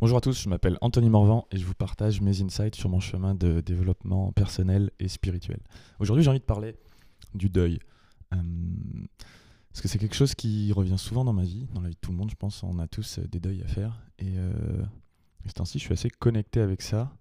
Bonjour 0.00 0.18
à 0.18 0.20
tous, 0.20 0.42
je 0.42 0.48
m'appelle 0.48 0.76
Anthony 0.80 1.08
Morvan 1.08 1.46
et 1.50 1.56
je 1.56 1.64
vous 1.64 1.72
partage 1.72 2.20
mes 2.20 2.42
insights 2.42 2.74
sur 2.74 2.88
mon 2.90 3.00
chemin 3.00 3.34
de 3.34 3.60
développement 3.60 4.32
personnel 4.32 4.90
et 4.98 5.08
spirituel. 5.08 5.60
Aujourd'hui, 6.00 6.24
j'ai 6.24 6.30
envie 6.30 6.40
de 6.40 6.44
parler 6.44 6.76
du 7.32 7.48
deuil. 7.48 7.78
Euh, 8.34 8.38
parce 9.70 9.80
que 9.80 9.88
c'est 9.88 9.98
quelque 9.98 10.16
chose 10.16 10.34
qui 10.34 10.72
revient 10.72 10.98
souvent 10.98 11.24
dans 11.24 11.32
ma 11.32 11.44
vie, 11.44 11.68
dans 11.74 11.80
la 11.80 11.88
vie 11.88 11.94
de 11.94 12.00
tout 12.00 12.10
le 12.10 12.18
monde, 12.18 12.28
je 12.28 12.34
pense. 12.34 12.62
On 12.64 12.78
a 12.80 12.88
tous 12.88 13.20
des 13.20 13.40
deuils 13.40 13.62
à 13.62 13.68
faire. 13.68 14.02
Et 14.18 14.36
euh, 14.36 14.84
ce 15.46 15.52
temps-ci, 15.52 15.78
je 15.78 15.84
suis 15.84 15.92
assez 15.92 16.10
connecté 16.10 16.60
avec 16.60 16.82
ça. 16.82 17.16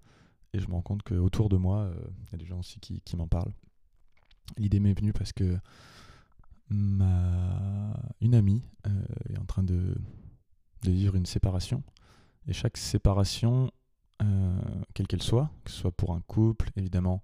Et 0.54 0.60
je 0.60 0.68
me 0.68 0.74
rends 0.74 0.82
compte 0.82 1.04
qu'autour 1.04 1.50
de 1.50 1.58
moi, 1.58 1.78
euh, 1.78 1.96
il 2.26 2.32
y 2.32 2.36
a 2.36 2.38
des 2.40 2.46
gens 2.46 2.60
aussi 2.60 2.80
qui, 2.80 3.16
m'en 3.16 3.28
parlent. 3.28 3.54
L'idée 4.58 4.80
m'est 4.80 4.94
venue 4.94 5.14
parce 5.14 5.32
que 5.32 5.58
ma... 6.70 7.96
une 8.20 8.36
amie 8.36 8.64
euh, 8.88 8.92
est 9.30 9.38
en 9.38 9.46
train 9.46 9.64
de 9.64 9.96
vivre 10.84 11.16
une 11.16 11.26
séparation. 11.26 11.84
Et 12.48 12.54
chaque 12.54 12.78
séparation, 12.78 13.72
euh, 14.22 14.60
quelle 14.94 15.08
qu'elle 15.08 15.24
soit, 15.24 15.50
que 15.64 15.72
ce 15.72 15.78
soit 15.78 15.92
pour 15.92 16.14
un 16.14 16.22
couple, 16.22 16.72
évidemment, 16.76 17.22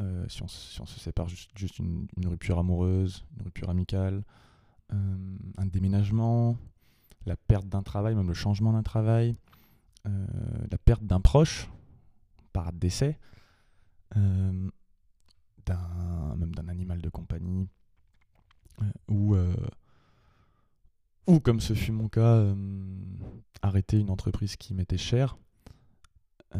euh, 0.00 0.26
si, 0.28 0.42
on, 0.42 0.48
se 0.48 1.00
sépare 1.00 1.28
juste, 1.28 1.78
une, 1.78 2.08
rupture 2.24 2.58
amoureuse, 2.58 3.24
une 3.36 3.44
rupture 3.44 3.68
amicale, 3.68 4.22
euh, 4.92 5.36
un 5.58 5.66
déménagement, 5.66 6.56
la 7.26 7.36
perte 7.36 7.68
d'un 7.68 7.82
travail, 7.82 8.14
même 8.14 8.28
le 8.28 8.34
changement 8.34 8.72
d'un 8.72 8.82
travail, 8.82 9.36
la 10.70 10.78
perte 10.78 11.04
d'un 11.04 11.20
proche 11.20 11.68
par 12.54 12.72
décès, 12.72 13.18
même 14.16 14.70
d'un 15.66 16.68
animal 16.68 17.02
de 17.02 17.10
compagnie, 17.10 17.68
ou 19.08 19.36
ou 21.26 21.40
comme 21.40 21.60
ce 21.60 21.74
fut 21.74 21.92
mon 21.92 22.08
cas, 22.08 22.54
arrêter 23.68 23.98
une 23.98 24.10
entreprise 24.10 24.56
qui 24.56 24.74
m'était 24.74 24.98
chère, 24.98 25.36
euh, 26.56 26.58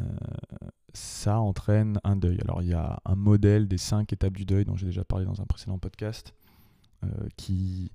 ça 0.94 1.40
entraîne 1.40 1.98
un 2.05 2.16
deuil. 2.16 2.38
Alors 2.42 2.62
il 2.62 2.69
y 2.69 2.74
a 2.74 3.00
un 3.05 3.16
modèle 3.16 3.69
des 3.69 3.78
cinq 3.78 4.12
étapes 4.12 4.34
du 4.34 4.44
deuil 4.44 4.64
dont 4.64 4.77
j'ai 4.77 4.86
déjà 4.86 5.05
parlé 5.05 5.24
dans 5.24 5.41
un 5.41 5.46
précédent 5.46 5.78
podcast 5.78 6.34
euh, 7.05 7.08
qui, 7.36 7.92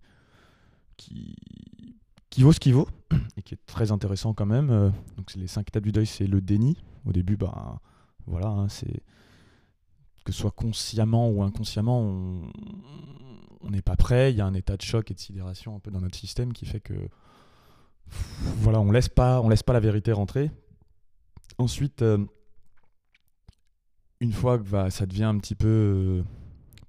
qui, 0.97 1.35
vaut 2.39 2.51
ce 2.51 2.59
qu'il 2.59 2.73
vaut 2.73 2.89
et 3.37 3.41
qui 3.41 3.53
est 3.53 3.65
très 3.65 3.91
intéressant 3.91 4.33
quand 4.33 4.45
même. 4.45 4.93
donc 5.17 5.33
les 5.35 5.47
cinq 5.47 5.69
étapes 5.69 5.83
du 5.83 5.91
deuil, 5.91 6.05
c'est 6.05 6.27
le 6.27 6.41
déni. 6.41 6.77
Au 7.05 7.11
début, 7.11 7.35
bah, 7.35 7.79
voilà, 8.25 8.47
hein, 8.47 8.69
c'est 8.69 9.03
que 10.23 10.31
ce 10.31 10.39
soit 10.39 10.51
consciemment 10.51 11.29
ou 11.29 11.43
inconsciemment, 11.43 11.99
on, 11.99 12.41
on 13.63 13.69
n'est 13.69 13.81
pas 13.81 13.95
prêt, 13.95 14.31
il 14.31 14.37
y 14.37 14.41
a 14.41 14.45
un 14.45 14.53
état 14.53 14.77
de 14.77 14.81
choc 14.81 15.09
et 15.11 15.13
de 15.13 15.19
sidération 15.19 15.75
un 15.75 15.79
peu 15.79 15.91
dans 15.91 16.01
notre 16.01 16.17
système 16.17 16.53
qui 16.53 16.65
fait 16.65 16.79
que 16.79 16.93
voilà, 18.57 18.79
on 18.79 18.91
laisse 18.91 19.09
pas, 19.09 19.41
on 19.41 19.49
laisse 19.49 19.63
pas 19.63 19.73
la 19.73 19.79
vérité 19.79 20.11
rentrer. 20.11 20.51
Ensuite, 21.57 22.01
euh, 22.01 22.17
une 24.19 24.33
fois 24.33 24.57
que 24.57 24.89
ça 24.89 25.05
devient 25.05 25.23
un 25.23 25.37
petit 25.37 25.55
peu 25.55 25.67
euh, 25.67 26.23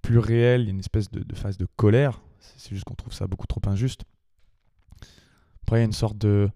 plus 0.03 0.19
réel, 0.19 0.63
il 0.63 0.65
y 0.65 0.69
a 0.69 0.71
une 0.71 0.81
espèce 0.81 1.11
de, 1.11 1.35
phase 1.35 1.59
de 1.59 1.67
colère. 1.77 2.23
C'est 2.39 2.71
juste 2.75 2.85
qu'on 2.85 2.95
trouve 2.95 3.13
ça 3.13 3.27
beaucoup 3.27 3.47
trop 3.47 3.61
injuste. 3.67 4.05
Après, 5.63 5.79
il 5.79 5.81
y 5.81 5.83
a 5.83 5.87
une 5.87 5.93
sorte 5.93 6.19
de, 6.19 6.51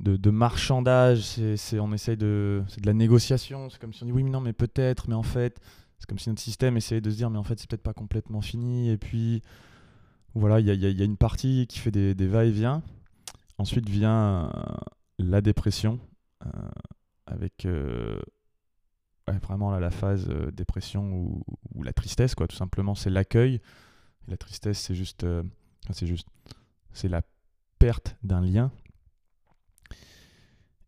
de, 0.00 0.30
marchandage. 0.30 1.22
C'est, 1.56 1.78
on 1.78 1.92
essaye 1.92 2.16
de, 2.16 2.62
c'est 2.68 2.80
de 2.80 2.86
la 2.86 2.94
négociation. 2.94 3.68
C'est 3.70 3.78
comme 3.78 3.92
si 3.92 4.02
on 4.02 4.06
dit 4.06 4.12
oui, 4.12 4.22
mais 4.22 4.30
non, 4.30 4.40
mais 4.40 4.52
peut-être, 4.52 5.08
mais 5.08 5.14
en 5.14 5.22
fait, 5.22 5.60
c'est 5.98 6.06
comme 6.06 6.18
si 6.18 6.30
notre 6.30 6.40
système 6.40 6.76
essayait 6.76 7.02
de 7.02 7.10
se 7.10 7.16
dire, 7.16 7.28
mais 7.28 7.38
en 7.38 7.44
fait, 7.44 7.58
c'est 7.60 7.68
peut-être 7.68 7.82
pas 7.82 7.92
complètement 7.92 8.40
fini. 8.40 8.88
Et 8.88 8.96
puis, 8.96 9.42
voilà, 10.34 10.60
il 10.60 10.66
y 10.66 11.02
a, 11.02 11.04
une 11.04 11.16
partie 11.16 11.66
qui 11.68 11.78
fait 11.78 11.90
des, 11.90 12.26
va-et-vient. 12.26 12.82
Ensuite 13.60 13.90
vient 13.90 14.46
euh, 14.46 14.50
la 15.18 15.42
dépression, 15.42 16.00
euh, 16.46 16.48
avec 17.26 17.66
euh, 17.66 18.18
vraiment 19.26 19.78
la 19.78 19.90
phase 19.90 20.30
dépression 20.54 21.12
ou, 21.74 21.82
la 21.82 21.92
tristesse, 21.92 22.34
quoi. 22.34 22.48
Tout 22.48 22.56
simplement, 22.56 22.94
c'est 22.94 23.10
l'accueil. 23.10 23.60
La 24.28 24.38
tristesse, 24.38 24.78
c'est 24.78 24.94
juste, 24.94 25.26
c'est 25.90 26.06
juste, 26.06 26.26
c'est 26.94 27.08
la 27.08 27.20
perte 27.78 28.16
d'un 28.22 28.40
lien. 28.40 28.72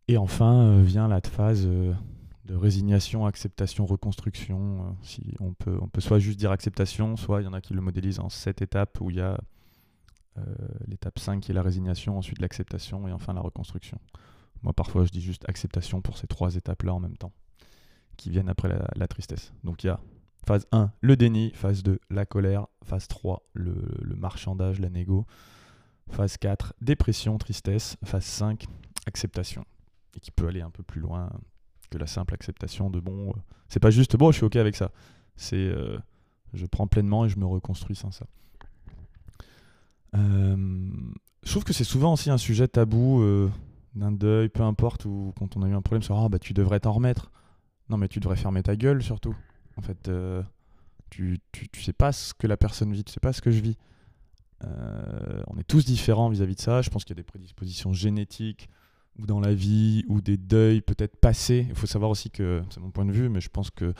Et 0.07 0.17
enfin 0.17 0.81
vient 0.81 1.07
la 1.07 1.21
phase 1.21 1.67
de 1.67 2.55
résignation, 2.55 3.27
acceptation, 3.27 3.85
reconstruction. 3.85 4.97
Si 5.03 5.35
on, 5.39 5.53
peut, 5.53 5.77
on 5.79 5.89
peut 5.89 6.01
soit 6.01 6.17
juste 6.17 6.39
dire 6.39 6.49
acceptation, 6.49 7.17
soit 7.17 7.41
il 7.41 7.45
y 7.45 7.47
en 7.47 7.53
a 7.53 7.61
qui 7.61 7.75
le 7.75 7.81
modélisent 7.81 8.19
en 8.19 8.29
sept 8.29 8.63
étapes 8.63 8.99
où 8.99 9.11
il 9.11 9.17
y 9.17 9.21
a 9.21 9.39
l'étape 10.87 11.19
5 11.19 11.41
qui 11.41 11.51
est 11.51 11.53
la 11.53 11.61
résignation, 11.61 12.17
ensuite 12.17 12.39
l'acceptation 12.39 13.07
et 13.07 13.11
enfin 13.11 13.33
la 13.33 13.41
reconstruction. 13.41 13.99
Moi 14.61 14.73
parfois 14.73 15.05
je 15.05 15.11
dis 15.11 15.21
juste 15.21 15.47
acceptation 15.47 16.01
pour 16.01 16.17
ces 16.17 16.27
trois 16.27 16.55
étapes-là 16.55 16.93
en 16.93 16.99
même 16.99 17.17
temps, 17.17 17.33
qui 18.17 18.29
viennent 18.29 18.49
après 18.49 18.69
la, 18.95 19.07
tristesse. 19.07 19.53
Donc 19.63 19.83
il 19.83 19.87
y 19.87 19.89
a 19.89 19.99
phase 20.45 20.67
1, 20.71 20.91
le 21.01 21.15
déni, 21.15 21.51
phase 21.53 21.83
2, 21.83 21.99
la 22.09 22.25
colère, 22.25 22.67
phase 22.83 23.07
3, 23.07 23.43
le, 23.53 23.75
marchandage, 24.15 24.79
la 24.79 24.89
négo, 24.89 25.25
phase 26.09 26.37
4, 26.37 26.73
dépression, 26.81 27.37
tristesse, 27.37 27.97
phase 28.03 28.25
5, 28.25 28.65
acceptation. 29.05 29.65
Et 30.15 30.19
qui 30.19 30.31
peut 30.31 30.47
aller 30.47 30.61
un 30.61 30.69
peu 30.69 30.83
plus 30.83 31.01
loin 31.01 31.29
la 31.97 32.07
simple 32.07 32.33
acceptation 32.33 32.89
de 32.89 32.99
bon, 32.99 33.29
euh, 33.29 33.33
c'est 33.69 33.79
pas 33.79 33.91
juste 33.91 34.15
bon, 34.15 34.31
je 34.31 34.37
suis 34.37 34.45
ok 34.45 34.55
avec 34.55 34.75
ça. 34.75 34.91
C'est 35.35 35.55
euh, 35.55 35.97
je 36.53 36.65
prends 36.65 36.87
pleinement 36.87 37.25
et 37.25 37.29
je 37.29 37.39
me 37.39 37.45
reconstruis 37.45 37.95
sans 37.95 38.11
ça. 38.11 38.25
Euh, 40.15 40.89
je 41.43 41.51
trouve 41.51 41.63
que 41.63 41.73
c'est 41.73 41.83
souvent 41.83 42.13
aussi 42.13 42.29
un 42.29 42.37
sujet 42.37 42.67
tabou 42.67 43.23
d'un 43.95 44.11
deuil, 44.11 44.49
peu 44.49 44.63
importe, 44.63 45.05
ou 45.05 45.33
quand 45.37 45.57
on 45.57 45.63
a 45.63 45.67
eu 45.67 45.73
un 45.73 45.81
problème, 45.81 46.03
sur 46.03 46.17
ah 46.17 46.29
bah 46.29 46.39
tu 46.39 46.53
devrais 46.53 46.79
t'en 46.79 46.93
remettre. 46.93 47.31
Non 47.89 47.97
mais 47.97 48.07
tu 48.07 48.19
devrais 48.19 48.37
fermer 48.37 48.63
ta 48.63 48.75
gueule 48.75 49.03
surtout. 49.03 49.35
En 49.75 49.81
fait, 49.81 50.09
tu, 51.09 51.39
tu, 51.51 51.67
tu, 51.69 51.81
sais 51.81 51.93
pas 51.93 52.11
ce 52.11 52.33
que 52.33 52.47
la 52.47 52.57
personne 52.57 52.93
vit, 52.93 53.03
tu 53.03 53.11
sais 53.11 53.19
pas 53.19 53.33
ce 53.33 53.41
que 53.41 53.51
je 53.51 53.59
vis. 53.59 53.77
on 54.61 55.57
est 55.57 55.67
tous 55.67 55.83
différents 55.83 56.29
vis-à-vis 56.29 56.53
-vis 56.53 56.57
de 56.57 56.61
ça. 56.61 56.81
Je 56.81 56.89
pense 56.89 57.03
qu'il 57.03 57.15
y 57.15 57.19
a 57.19 57.21
des 57.21 57.27
prédispositions 57.27 57.91
génétiques, 57.91 58.69
ou 59.19 59.25
dans 59.25 59.39
la 59.39 59.53
vie, 59.53 60.03
ou 60.07 60.21
des 60.21 60.37
deuils 60.37 60.81
peut-être 60.81 61.17
passés. 61.17 61.65
Il 61.69 61.75
faut 61.75 61.87
savoir 61.87 62.11
aussi 62.11 62.29
que, 62.29 62.63
c'est 62.69 62.79
mon 62.79 62.91
point 62.91 63.05
de 63.05 63.11
vue, 63.11 63.29
mais 63.29 63.41
je 63.41 63.49
pense 63.49 63.69
que, 63.69 63.93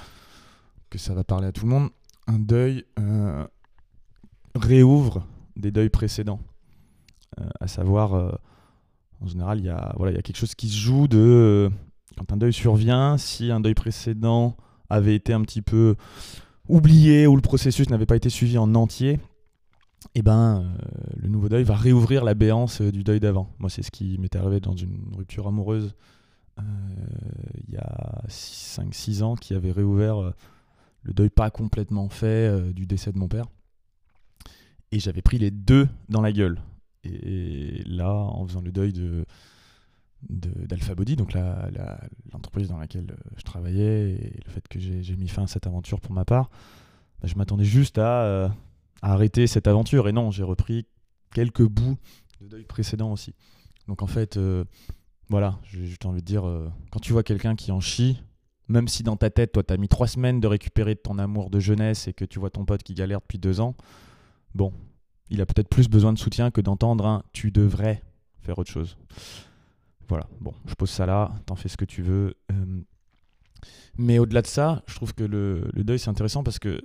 que 0.89 0.97
ça 0.97 1.13
va 1.13 1.23
parler 1.23 1.47
à 1.47 1.51
tout 1.51 1.65
le 1.65 1.71
monde, 1.71 1.89
un 2.27 2.39
deuil 2.39 2.85
euh, 2.99 3.45
réouvre 4.55 5.25
des 5.55 5.71
deuils 5.71 5.89
précédents. 5.89 6.39
Euh, 7.39 7.45
à 7.59 7.67
savoir, 7.67 8.13
euh, 8.13 8.31
en 9.21 9.27
général, 9.27 9.59
il 9.59 9.65
y, 9.65 9.69
a, 9.69 9.93
voilà, 9.97 10.13
y 10.13 10.17
a 10.17 10.21
quelque 10.21 10.37
chose 10.37 10.55
qui 10.55 10.69
se 10.69 10.77
joue 10.77 11.07
de... 11.07 11.69
quand 12.17 12.31
un 12.31 12.37
deuil 12.37 12.53
survient, 12.53 13.17
si 13.17 13.51
un 13.51 13.59
deuil 13.59 13.73
précédent 13.73 14.55
avait 14.89 15.15
été 15.15 15.33
un 15.33 15.41
petit 15.41 15.61
peu 15.61 15.95
oublié 16.67 17.27
ou 17.27 17.35
le 17.35 17.41
processus 17.41 17.89
n'avait 17.89 18.05
pas 18.05 18.15
été 18.15 18.29
suivi 18.29 18.57
en 18.57 18.73
entier, 18.75 19.19
eh 20.15 20.21
ben, 20.21 20.61
euh, 20.61 20.77
le 21.17 21.29
nouveau 21.29 21.49
deuil 21.49 21.63
va 21.63 21.75
réouvrir 21.75 22.23
la 22.23 22.33
béance 22.33 22.81
euh, 22.81 22.91
du 22.91 23.03
deuil 23.03 23.19
d'avant. 23.19 23.49
Moi, 23.59 23.69
c'est 23.69 23.81
ce 23.81 23.91
qui 23.91 24.17
m'est 24.19 24.35
arrivé 24.35 24.59
dans 24.59 24.75
une 24.75 25.13
rupture 25.15 25.47
amoureuse 25.47 25.95
euh, 26.59 26.63
il 27.67 27.73
y 27.73 27.77
a 27.77 28.21
5-6 28.27 29.23
ans, 29.23 29.35
qui 29.35 29.55
avait 29.55 29.71
réouvert 29.71 30.33
le 31.01 31.13
deuil 31.13 31.29
pas 31.29 31.49
complètement 31.49 32.09
fait 32.09 32.71
du 32.73 32.85
décès 32.85 33.11
de 33.11 33.17
mon 33.17 33.27
père. 33.27 33.45
Et 34.93 34.99
j'avais 34.99 35.21
pris 35.21 35.39
les 35.39 35.51
deux 35.51 35.87
dans 36.09 36.21
la 36.21 36.31
gueule. 36.31 36.61
Et, 37.03 37.83
là, 37.85 38.13
en 38.13 38.45
faisant 38.47 38.61
le 38.61 38.71
deuil 38.71 38.93
de 38.93 39.25
d'Alpha 40.29 40.95
Body, 40.95 41.17
donc 41.17 41.33
l'entreprise 42.31 42.69
dans 42.69 42.77
laquelle 42.77 43.13
je 43.35 43.43
travaillais, 43.43 44.11
et 44.11 44.39
le 44.45 44.49
fait 44.49 44.65
que 44.69 44.79
j'ai 44.79 45.15
mis 45.17 45.27
fin 45.27 45.43
à 45.43 45.47
cette 45.47 45.67
aventure 45.67 45.99
pour 45.99 46.13
ma 46.13 46.23
part, 46.23 46.49
bah, 47.21 47.27
je 47.27 47.35
m'attendais 47.35 47.65
juste 47.65 47.97
à 47.97 48.55
arrêter 49.01 49.47
cette 49.47 49.67
aventure. 49.67 50.07
Et 50.07 50.13
non, 50.13 50.31
j'ai 50.31 50.43
repris 50.43 50.85
quelques 51.33 51.67
bouts 51.67 51.97
de 52.39 52.47
deuil 52.47 52.63
précédent 52.63 53.11
aussi. 53.11 53.33
Donc 53.87 54.01
en 54.01 54.07
fait, 54.07 54.37
euh, 54.37 54.63
voilà, 55.29 55.59
j'ai 55.63 55.97
envie 56.05 56.21
de 56.21 56.25
dire, 56.25 56.47
euh, 56.47 56.69
quand 56.91 56.99
tu 56.99 57.13
vois 57.13 57.23
quelqu'un 57.23 57.55
qui 57.55 57.71
en 57.71 57.79
chie, 57.79 58.21
même 58.67 58.87
si 58.87 59.03
dans 59.03 59.17
ta 59.17 59.29
tête, 59.29 59.51
toi, 59.51 59.63
t'as 59.63 59.77
mis 59.77 59.89
trois 59.89 60.07
semaines 60.07 60.39
de 60.39 60.47
récupérer 60.47 60.95
ton 60.95 61.19
amour 61.19 61.49
de 61.49 61.59
jeunesse 61.59 62.07
et 62.07 62.13
que 62.13 62.25
tu 62.25 62.39
vois 62.39 62.49
ton 62.49 62.65
pote 62.65 62.83
qui 62.83 62.93
galère 62.93 63.19
depuis 63.19 63.37
deux 63.37 63.59
ans, 63.59 63.75
bon, 64.55 64.73
il 65.29 65.41
a 65.41 65.45
peut-être 65.45 65.69
plus 65.69 65.87
besoin 65.87 66.13
de 66.13 66.19
soutien 66.19 66.51
que 66.51 66.61
d'entendre 66.61 67.05
un 67.05 67.23
tu 67.33 67.51
devrais 67.51 68.01
faire 68.41 68.57
autre 68.59 68.71
chose. 68.71 68.97
Voilà, 70.07 70.27
bon, 70.41 70.53
je 70.65 70.73
pose 70.75 70.89
ça 70.89 71.05
là, 71.05 71.31
t'en 71.45 71.55
fais 71.55 71.69
ce 71.69 71.77
que 71.77 71.85
tu 71.85 72.01
veux. 72.01 72.35
Euh, 72.51 72.81
mais 73.97 74.19
au-delà 74.19 74.41
de 74.41 74.47
ça, 74.47 74.83
je 74.87 74.95
trouve 74.95 75.13
que 75.13 75.23
le 75.23 75.71
deuil, 75.75 75.99
c'est 75.99 76.09
intéressant 76.09 76.43
parce 76.43 76.59
que 76.59 76.81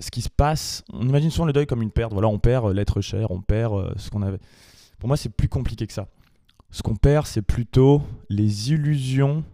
ce 0.00 0.10
qui 0.10 0.22
se 0.22 0.28
passe, 0.30 0.82
on 0.92 1.06
imagine 1.06 1.30
souvent 1.30 1.46
le 1.46 1.52
deuil 1.52 1.66
comme 1.66 1.82
une 1.82 1.90
perte. 1.90 2.12
Voilà, 2.12 2.28
on 2.28 2.38
perd 2.38 2.66
euh, 2.66 2.72
l'être 2.72 3.00
cher, 3.00 3.30
on 3.30 3.40
perd 3.40 3.74
euh, 3.74 3.92
ce 3.96 4.10
qu'on 4.10 4.22
avait. 4.22 4.40
Pour 4.98 5.08
moi, 5.08 5.16
c'est 5.16 5.28
plus 5.28 5.48
compliqué 5.48 5.86
que 5.86 5.92
ça. 5.92 6.08
Ce 6.70 6.82
qu'on 6.82 6.96
perd, 6.96 7.26
c'est 7.26 7.42
plutôt 7.42 8.02
les 8.28 8.72
illusions 8.72 9.44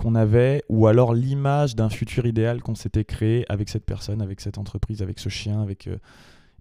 qu'on 0.00 0.14
avait 0.14 0.64
ou 0.70 0.86
alors 0.86 1.12
l'image 1.12 1.76
d'un 1.76 1.90
futur 1.90 2.24
idéal 2.24 2.62
qu'on 2.62 2.74
s'était 2.74 3.04
créé 3.04 3.44
avec 3.52 3.68
cette 3.68 3.84
personne, 3.84 4.22
avec 4.22 4.40
cette 4.40 4.56
entreprise, 4.56 5.02
avec 5.02 5.18
ce 5.18 5.28
chien, 5.28 5.60
avec 5.60 5.88
euh, 5.88 5.98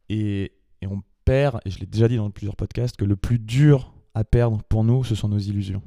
et, 0.09 0.51
on 0.85 1.01
perd. 1.23 1.61
Et 1.63 1.69
je 1.69 1.79
l'ai 1.79 1.85
déjà 1.85 2.09
dit 2.09 2.17
dans 2.17 2.29
plusieurs 2.31 2.57
podcasts 2.57 2.97
que 2.97 3.05
le 3.05 3.15
plus 3.15 3.39
dur 3.39 3.93
à 4.13 4.25
perdre 4.25 4.61
pour 4.67 4.83
nous, 4.83 5.05
ce 5.05 5.15
sont 5.15 5.29
nos 5.29 5.37
illusions, 5.37 5.81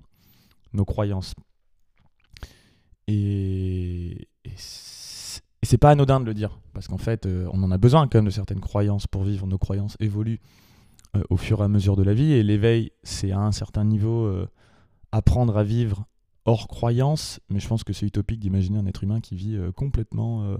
nos 0.72 0.86
croyances. 0.86 1.34
Et, 3.06 4.28
et 4.46 4.54
c'est 4.56 5.78
pas 5.78 5.90
anodin 5.90 6.20
de 6.20 6.24
le 6.24 6.34
dire, 6.34 6.58
parce 6.72 6.88
qu'en 6.88 6.98
fait, 6.98 7.26
euh, 7.26 7.46
on 7.52 7.62
en 7.62 7.70
a 7.70 7.76
besoin 7.76 8.08
quand 8.08 8.18
même 8.18 8.24
de 8.24 8.30
certaines 8.30 8.60
croyances 8.60 9.06
pour 9.06 9.24
vivre. 9.24 9.46
Nos 9.46 9.58
croyances 9.58 9.98
évoluent 10.00 10.40
euh, 11.16 11.22
au 11.28 11.36
fur 11.36 11.60
et 11.60 11.64
à 11.64 11.68
mesure 11.68 11.96
de 11.96 12.02
la 12.02 12.14
vie, 12.14 12.32
et 12.32 12.42
l'éveil, 12.42 12.92
c'est 13.02 13.30
à 13.30 13.40
un 13.40 13.52
certain 13.52 13.84
niveau 13.84 14.46
apprendre 15.10 15.58
à 15.58 15.64
vivre 15.64 16.06
hors 16.44 16.68
croyance, 16.68 17.40
mais 17.50 17.60
je 17.60 17.68
pense 17.68 17.84
que 17.84 17.92
c'est 17.92 18.06
utopique 18.06 18.40
d'imaginer 18.40 18.78
un 18.78 18.86
être 18.86 19.04
humain 19.04 19.20
qui 19.20 19.36
vit 19.36 19.58
complètement 19.76 20.56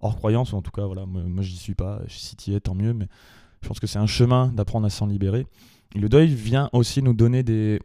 hors 0.00 0.16
croyance, 0.16 0.52
ou 0.52 0.56
en 0.56 0.62
tout 0.62 0.70
cas, 0.70 0.86
voilà, 0.86 1.06
moi, 1.06 1.22
moi 1.22 1.42
j'y 1.42 1.56
suis 1.56 1.74
pas, 1.74 2.00
si 2.08 2.36
tu 2.36 2.50
y 2.50 2.54
es, 2.54 2.60
tant 2.60 2.74
mieux, 2.74 2.92
mais 2.92 3.08
je 3.62 3.68
pense 3.68 3.80
que 3.80 3.86
c'est 3.86 3.98
un 3.98 4.06
chemin 4.06 4.48
d'apprendre 4.48 4.86
à 4.86 4.90
s'en 4.90 5.06
libérer. 5.06 5.46
le 5.94 6.08
deuil 6.08 6.28
vient 6.28 6.68
aussi 6.72 7.02
nous 7.02 7.14
donner 7.14 7.42
des, 7.42 7.80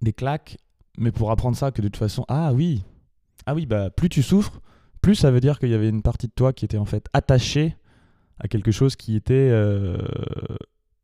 des 0.00 0.12
claques, 0.12 0.58
mais 0.96 1.10
pour 1.10 1.30
apprendre 1.30 1.56
ça, 1.56 1.72
que 1.72 1.82
de 1.82 1.88
toute 1.88 1.96
façon, 1.96 2.24
ah 2.28 2.52
oui, 2.52 2.84
ah 3.46 3.54
oui, 3.54 3.66
bah 3.66 3.90
plus 3.90 4.08
tu 4.08 4.22
souffres, 4.22 4.60
plus 5.00 5.16
ça 5.16 5.30
veut 5.30 5.40
dire 5.40 5.58
qu'il 5.58 5.70
y 5.70 5.74
avait 5.74 5.88
une 5.88 6.02
partie 6.02 6.28
de 6.28 6.32
toi 6.32 6.52
qui 6.52 6.64
était 6.64 6.78
en 6.78 6.84
fait 6.84 7.08
attachée 7.12 7.76
à 8.38 8.48
quelque 8.48 8.70
chose 8.70 8.96
qui 8.96 9.16
était 9.16 9.34
euh, 9.50 9.98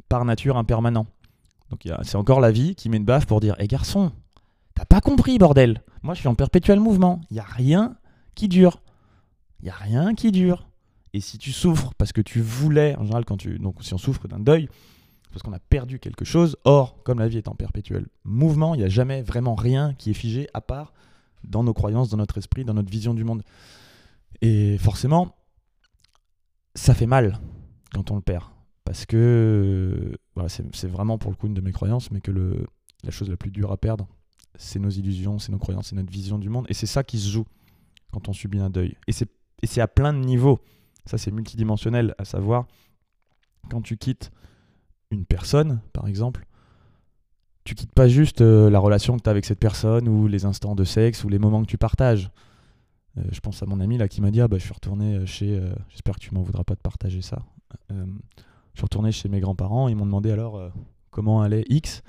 par 0.08 0.24
nature 0.24 0.56
impermanent. 0.56 1.06
Donc 1.70 1.86
c'est 2.02 2.16
encore 2.16 2.40
la 2.40 2.50
vie 2.50 2.74
qui 2.74 2.88
met 2.88 2.96
une 2.96 3.04
baffe 3.04 3.26
pour 3.26 3.40
dire 3.40 3.54
Hé 3.58 3.66
garçon, 3.66 4.12
t'as 4.78 4.84
pas 4.84 5.00
compris, 5.00 5.38
bordel 5.38 5.82
Moi 6.02 6.14
je 6.14 6.20
suis 6.20 6.28
en 6.28 6.36
perpétuel 6.36 6.78
mouvement. 6.78 7.20
Il 7.30 7.36
y 7.36 7.40
a 7.40 7.44
rien 7.44 7.96
qui 8.36 8.48
dure. 8.48 8.80
Il 9.60 9.66
y 9.66 9.70
a 9.70 9.74
rien 9.74 10.14
qui 10.14 10.30
dure. 10.30 10.68
Et 11.12 11.20
si 11.20 11.36
tu 11.36 11.50
souffres 11.50 11.94
parce 11.98 12.12
que 12.12 12.20
tu 12.20 12.40
voulais, 12.40 12.94
en 12.96 13.02
général, 13.02 13.24
quand 13.24 13.36
tu, 13.36 13.58
donc 13.58 13.82
si 13.82 13.92
on 13.94 13.98
souffre 13.98 14.28
d'un 14.28 14.38
deuil, 14.38 14.68
parce 15.30 15.42
qu'on 15.42 15.52
a 15.52 15.58
perdu 15.58 15.98
quelque 15.98 16.24
chose, 16.24 16.56
or, 16.64 17.02
comme 17.02 17.18
la 17.18 17.26
vie 17.26 17.38
est 17.38 17.48
en 17.48 17.54
perpétuel 17.54 18.06
mouvement, 18.24 18.74
il 18.74 18.78
n'y 18.78 18.84
a 18.84 18.88
jamais 18.88 19.22
vraiment 19.22 19.56
rien 19.56 19.94
qui 19.94 20.10
est 20.10 20.14
figé 20.14 20.48
à 20.54 20.60
part 20.60 20.92
dans 21.42 21.64
nos 21.64 21.74
croyances, 21.74 22.08
dans 22.08 22.16
notre 22.16 22.38
esprit, 22.38 22.64
dans 22.64 22.74
notre 22.74 22.90
vision 22.90 23.14
du 23.14 23.24
monde. 23.24 23.42
Et 24.42 24.78
forcément, 24.78 25.34
ça 26.76 26.94
fait 26.94 27.06
mal 27.06 27.40
quand 27.92 28.12
on 28.12 28.14
le 28.14 28.22
perd. 28.22 28.44
Parce 28.84 29.06
que 29.06 30.16
voilà, 30.34 30.48
c'est 30.48 30.88
vraiment 30.88 31.18
pour 31.18 31.32
le 31.32 31.36
coup 31.36 31.48
une 31.48 31.54
de 31.54 31.60
mes 31.60 31.72
croyances, 31.72 32.12
mais 32.12 32.20
que 32.20 32.30
la 33.02 33.10
chose 33.10 33.28
la 33.28 33.36
plus 33.36 33.50
dure 33.50 33.72
à 33.72 33.76
perdre, 33.76 34.06
c'est 34.56 34.78
nos 34.78 34.90
illusions, 34.90 35.38
c'est 35.38 35.52
nos 35.52 35.58
croyances, 35.58 35.88
c'est 35.88 35.96
notre 35.96 36.12
vision 36.12 36.38
du 36.38 36.48
monde. 36.48 36.66
Et 36.68 36.74
c'est 36.74 36.86
ça 36.86 37.04
qui 37.04 37.18
se 37.18 37.28
joue 37.28 37.46
quand 38.12 38.28
on 38.28 38.32
subit 38.32 38.58
un 38.58 38.70
deuil. 38.70 38.96
Et 39.06 39.12
c'est 39.12 39.80
à 39.80 39.88
plein 39.88 40.12
de 40.12 40.18
niveaux. 40.18 40.60
Ça, 41.06 41.18
c'est 41.18 41.30
multidimensionnel, 41.30 42.14
à 42.18 42.24
savoir, 42.24 42.66
quand 43.70 43.80
tu 43.80 43.96
quittes 43.96 44.30
une 45.10 45.24
personne, 45.24 45.80
par 45.92 46.06
exemple, 46.06 46.46
tu 47.64 47.74
quittes 47.74 47.92
pas 47.92 48.08
juste 48.08 48.40
euh, 48.40 48.70
la 48.70 48.78
relation 48.78 49.16
que 49.16 49.22
tu 49.22 49.28
as 49.28 49.30
avec 49.30 49.44
cette 49.44 49.58
personne, 49.58 50.08
ou 50.08 50.26
les 50.26 50.44
instants 50.44 50.74
de 50.74 50.84
sexe, 50.84 51.24
ou 51.24 51.28
les 51.28 51.38
moments 51.38 51.62
que 51.62 51.68
tu 51.68 51.78
partages. 51.78 52.30
Euh, 53.16 53.22
je 53.30 53.40
pense 53.40 53.62
à 53.62 53.66
mon 53.66 53.80
ami 53.80 53.98
là 53.98 54.08
qui 54.08 54.20
m'a 54.20 54.30
dit 54.30 54.40
ah 54.40 54.48
bah 54.48 54.58
je 54.58 54.64
suis 54.64 54.72
retourné 54.72 55.16
euh, 55.16 55.26
chez 55.26 55.60
j'espère 55.88 56.14
que 56.14 56.20
tu 56.20 56.34
m'en 56.34 56.42
voudras 56.42 56.64
pas 56.64 56.74
de 56.74 56.80
partager 56.80 57.22
ça 57.22 57.42
je 57.90 57.94
suis 58.74 58.82
retourné 58.82 59.12
chez 59.12 59.28
mes 59.28 59.40
grands-parents 59.40 59.88
ils 59.88 59.96
m'ont 59.96 60.06
demandé 60.06 60.30
alors 60.30 60.70
comment 61.10 61.40
allait 61.40 61.64
X? 61.68 62.02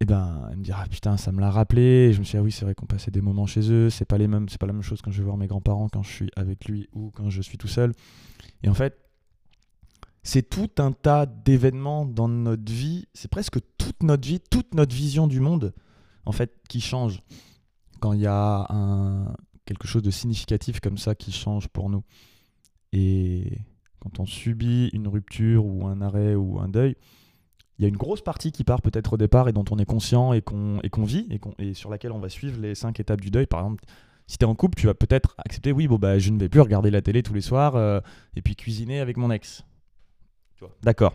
Et 0.00 0.04
ben 0.04 0.46
elle 0.50 0.58
me 0.58 0.62
dit 0.62 0.70
ah 0.72 0.84
putain 0.88 1.16
ça 1.16 1.32
me 1.32 1.40
l'a 1.40 1.50
rappelé. 1.50 2.12
Je 2.12 2.20
me 2.20 2.24
suis 2.24 2.32
dit 2.32 2.38
ah 2.38 2.42
oui 2.42 2.52
c'est 2.52 2.64
vrai 2.64 2.74
qu'on 2.74 2.86
passait 2.86 3.10
des 3.10 3.20
moments 3.20 3.46
chez 3.46 3.70
eux. 3.70 3.90
C'est 3.90 4.04
pas 4.04 4.18
les 4.18 4.28
mêmes 4.28 4.48
c'est 4.48 4.58
pas 4.58 4.66
la 4.66 4.72
même 4.72 4.82
chose 4.82 5.02
quand 5.02 5.10
je 5.10 5.18
vais 5.18 5.24
voir 5.24 5.36
mes 5.36 5.46
grands-parents 5.46 5.88
quand 5.88 6.02
je 6.02 6.10
suis 6.10 6.30
avec 6.36 6.66
lui 6.66 6.88
ou 6.92 7.10
quand 7.10 7.30
je 7.30 7.42
suis 7.42 7.58
tout 7.58 7.68
seul. 7.68 7.92
Et 8.62 8.68
en 8.68 8.74
fait 8.74 8.96
c'est 10.22 10.48
tout 10.48 10.70
un 10.78 10.92
tas 10.92 11.26
d'événements 11.26 12.04
dans 12.04 12.28
notre 12.28 12.70
vie. 12.70 13.06
C'est 13.14 13.30
presque 13.30 13.58
toute 13.76 14.02
notre 14.02 14.26
vie 14.26 14.40
toute 14.40 14.74
notre 14.74 14.94
vision 14.94 15.26
du 15.26 15.40
monde 15.40 15.74
en 16.26 16.32
fait 16.32 16.54
qui 16.68 16.80
change. 16.80 17.20
Quand 18.00 18.12
il 18.12 18.20
y 18.20 18.26
a 18.26 18.66
un, 18.70 19.34
quelque 19.64 19.88
chose 19.88 20.02
de 20.02 20.10
significatif 20.10 20.80
comme 20.80 20.96
ça 20.96 21.14
qui 21.14 21.32
change 21.32 21.68
pour 21.68 21.90
nous. 21.90 22.04
Et 22.92 23.58
quand 24.00 24.20
on 24.20 24.26
subit 24.26 24.88
une 24.92 25.08
rupture 25.08 25.66
ou 25.66 25.86
un 25.86 26.00
arrêt 26.00 26.34
ou 26.34 26.60
un 26.60 26.68
deuil, 26.68 26.96
il 27.78 27.82
y 27.82 27.84
a 27.84 27.88
une 27.88 27.96
grosse 27.96 28.22
partie 28.22 28.50
qui 28.50 28.64
part 28.64 28.82
peut-être 28.82 29.12
au 29.12 29.16
départ 29.16 29.48
et 29.48 29.52
dont 29.52 29.64
on 29.70 29.78
est 29.78 29.84
conscient 29.84 30.32
et 30.32 30.42
qu'on 30.42 31.04
vit 31.04 31.28
et, 31.30 31.40
et, 31.64 31.74
sur 31.74 31.90
laquelle 31.90 32.12
on 32.12 32.18
va 32.18 32.28
suivre 32.28 32.60
les 32.60 32.74
cinq 32.74 32.98
étapes 32.98 33.20
du 33.20 33.30
deuil. 33.30 33.46
Par 33.46 33.60
exemple, 33.60 33.84
si 34.26 34.36
tu 34.36 34.44
es 34.44 34.48
en 34.48 34.54
couple, 34.54 34.78
tu 34.78 34.86
vas 34.86 34.94
peut-être 34.94 35.34
accepter, 35.38 35.72
oui, 35.72 35.86
bon, 35.86 35.96
bah, 35.96 36.18
je 36.18 36.30
ne 36.30 36.38
vais 36.38 36.48
plus 36.48 36.60
regarder 36.60 36.90
la 36.90 37.02
télé 37.02 37.22
tous 37.22 37.34
les 37.34 37.40
soirs 37.40 37.76
euh, 37.76 38.00
et 38.36 38.42
puis 38.42 38.56
cuisiner 38.56 39.00
avec 39.00 39.16
mon 39.16 39.30
ex. 39.30 39.64
D'accord. 40.82 41.14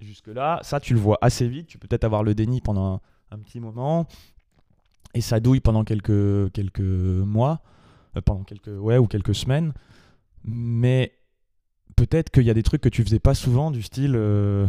Jusque-là, 0.00 0.58
ça, 0.62 0.80
tu 0.80 0.94
le 0.94 1.00
vois 1.00 1.18
assez 1.22 1.46
vite. 1.46 1.68
Tu 1.68 1.78
peux 1.78 1.86
peut-être 1.86 2.04
avoir 2.04 2.24
le 2.24 2.34
déni 2.34 2.60
pendant 2.60 3.00
un 3.30 3.38
petit 3.38 3.60
moment 3.60 4.06
et 5.14 5.20
ça 5.20 5.40
douille 5.40 5.60
pendant 5.60 5.84
quelques, 5.84 6.52
quelques 6.52 6.80
mois, 6.80 7.62
euh, 8.16 8.20
pendant 8.20 8.42
quelques, 8.42 8.68
ouais, 8.68 8.98
ou 8.98 9.06
quelques 9.06 9.34
semaines. 9.34 9.72
Mais 10.44 11.12
peut-être 11.96 12.30
qu'il 12.30 12.44
y 12.44 12.50
a 12.50 12.54
des 12.54 12.62
trucs 12.62 12.80
que 12.80 12.88
tu 12.88 13.04
faisais 13.04 13.20
pas 13.20 13.34
souvent, 13.34 13.70
du 13.70 13.82
style 13.82 14.14
euh, 14.16 14.66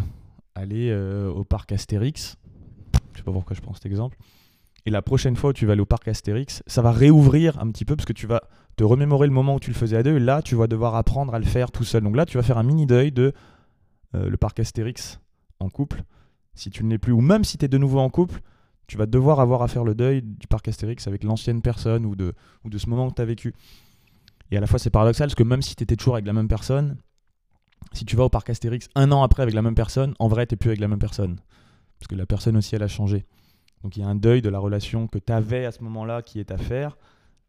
aller 0.56 0.90
euh, 0.90 1.30
au 1.30 1.44
parc 1.44 1.72
Astérix. 1.72 2.38
Je 3.14 3.20
sais 3.20 3.24
pas 3.24 3.32
pourquoi 3.32 3.56
je 3.56 3.62
prends 3.62 3.74
cet 3.74 3.86
exemple. 3.86 4.18
Et 4.86 4.90
la 4.90 5.02
prochaine 5.02 5.36
fois 5.36 5.52
où 5.52 5.54
tu 5.54 5.66
vas 5.66 5.74
aller 5.74 5.82
au 5.82 5.86
parc 5.86 6.08
Astérix, 6.08 6.64
ça 6.68 6.82
va 6.82 6.92
réouvrir 6.92 7.60
un 7.60 7.72
petit 7.72 7.86
peu 7.86 7.96
parce 7.96 8.06
que 8.06 8.14
tu 8.14 8.28
vas 8.28 8.42
te 8.76 8.84
remémorer 8.84 9.28
le 9.28 9.34
moment 9.34 9.56
où 9.56 9.60
tu 9.60 9.70
le 9.70 9.76
faisais 9.76 9.96
à 9.96 10.04
deux. 10.04 10.18
Et 10.18 10.20
là, 10.20 10.42
tu 10.42 10.56
vas 10.56 10.68
devoir 10.68 10.96
apprendre 10.96 11.34
à 11.34 11.40
le 11.40 11.46
faire 11.46 11.72
tout 11.72 11.84
seul. 11.84 12.04
Donc 12.04 12.16
là, 12.16 12.26
tu 12.26 12.38
vas 12.38 12.44
faire 12.44 12.58
un 12.58 12.64
mini 12.64 12.86
deuil 12.86 13.12
de 13.12 13.34
le 14.14 14.38
parc 14.38 14.60
Astérix 14.60 15.20
en 15.60 15.70
couple. 15.70 16.04
Si 16.54 16.70
tu 16.70 16.84
ne 16.84 16.90
l'es 16.90 17.00
plus, 17.00 17.14
ou 17.14 17.22
même 17.22 17.44
si 17.44 17.58
tu 17.58 17.66
es 17.66 17.68
de 17.68 17.78
nouveau 17.78 18.00
en 18.00 18.10
couple, 18.10 18.42
tu 18.88 18.98
vas 18.98 19.06
devoir 19.06 19.40
avoir 19.40 19.62
à 19.62 19.68
faire 19.68 19.84
le 19.84 19.96
deuil 19.96 20.22
du 20.22 20.48
parc 20.48 20.68
Astérix 20.68 21.08
avec 21.08 21.24
l'ancienne 21.24 21.62
personne 21.62 22.06
ou 22.06 22.16
de, 22.16 22.34
ou 22.64 22.70
de 22.70 22.78
ce 22.78 22.90
moment 22.90 23.10
que 23.10 23.16
tu 23.16 23.22
as 23.22 23.26
vécu. 23.26 23.54
Et 24.52 24.58
à 24.58 24.60
la 24.62 24.68
fois, 24.68 24.78
c'est 24.78 24.90
paradoxal 24.90 25.28
parce 25.28 25.36
que 25.36 25.44
même 25.44 25.62
si 25.62 25.76
tu 25.76 25.84
étais 25.84 25.96
toujours 25.96 26.16
avec 26.16 26.28
la 26.28 26.34
même 26.34 26.48
personne, 26.48 26.98
si 27.94 28.06
tu 28.06 28.16
vas 28.16 28.26
au 28.26 28.30
parc 28.30 28.50
Astérix 28.50 28.90
un 28.96 29.12
an 29.12 29.24
après 29.24 29.44
avec 29.44 29.56
la 29.56 29.62
même 29.62 29.76
personne, 29.76 30.14
en 30.20 30.28
vrai, 30.28 30.46
tu 30.48 30.58
plus 30.58 30.70
avec 30.70 30.80
la 30.80 30.88
même 30.88 31.00
personne. 31.00 31.40
Parce 32.00 32.08
que 32.08 32.16
la 32.16 32.26
personne 32.26 32.58
aussi, 32.58 32.76
elle 32.76 32.84
a 32.84 32.88
changé. 32.88 33.26
Donc 33.84 33.98
il 33.98 34.02
y 34.02 34.04
a 34.04 34.08
un 34.08 34.16
deuil 34.16 34.42
de 34.42 34.50
la 34.50 34.60
relation 34.60 35.08
que 35.08 35.20
tu 35.20 35.32
avais 35.32 35.66
à 35.66 35.72
ce 35.72 35.84
moment-là 35.84 36.22
qui 36.22 36.40
est 36.40 36.52
à 36.52 36.58
faire. 36.58 36.98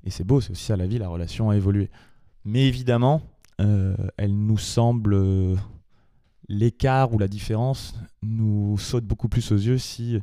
Et 0.04 0.10
c'est 0.10 0.24
beau, 0.24 0.40
c'est 0.40 0.52
aussi 0.52 0.64
ça 0.64 0.76
la 0.76 0.86
vie, 0.86 0.98
la 0.98 1.08
relation 1.08 1.50
a 1.50 1.56
évolué. 1.56 1.90
Mais 2.44 2.66
évidemment, 2.66 3.22
euh, 3.60 3.96
elle 4.16 4.36
nous 4.36 4.58
semble. 4.58 5.14
Euh, 5.14 5.56
l'écart 6.48 7.12
ou 7.12 7.18
la 7.18 7.28
différence 7.28 7.94
nous 8.22 8.76
saute 8.78 9.04
beaucoup 9.04 9.28
plus 9.28 9.52
aux 9.52 9.56
yeux 9.56 9.78
si 9.78 10.18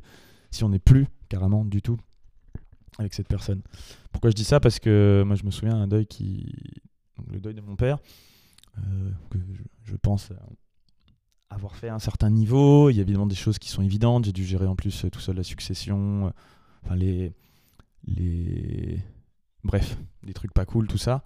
si 0.51 0.63
on 0.63 0.69
n'est 0.69 0.79
plus 0.79 1.07
carrément 1.29 1.65
du 1.65 1.81
tout 1.81 1.98
avec 3.00 3.13
cette 3.13 3.27
personne. 3.27 3.62
Pourquoi 4.12 4.29
je 4.29 4.36
dis 4.36 4.43
ça? 4.43 4.60
Parce 4.60 4.79
que 4.79 5.24
moi 5.25 5.36
je 5.36 5.43
me 5.43 5.51
souviens 5.51 5.75
d'un 5.75 5.88
deuil 5.88 6.05
qui. 6.05 6.53
le 7.31 7.39
deuil 7.39 7.53
de 7.53 7.62
mon 7.62 7.75
père, 7.75 8.00
que 9.29 9.37
je, 9.83 9.95
pense 9.95 10.31
avoir 11.51 11.75
fait 11.75 11.89
un 11.89 11.99
certain 11.99 12.29
niveau. 12.29 12.89
Il 12.89 12.95
y 12.95 12.99
a 12.99 13.01
évidemment 13.01 13.27
des 13.27 13.35
choses 13.35 13.59
qui 13.59 13.69
sont 13.69 13.81
évidentes. 13.81 14.25
J'ai 14.25 14.31
dû 14.31 14.45
gérer 14.45 14.67
en 14.67 14.75
plus 14.75 15.05
tout 15.11 15.19
seul 15.19 15.35
la 15.35 15.43
succession, 15.43 16.27
euh, 16.27 16.29
enfin 16.83 16.95
les. 16.95 17.33
les... 18.05 18.99
Bref, 19.63 19.97
des 20.23 20.33
trucs 20.33 20.53
pas 20.53 20.65
cool, 20.65 20.87
tout 20.87 20.97
ça. 20.97 21.23